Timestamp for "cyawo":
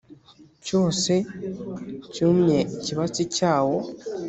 3.35-3.77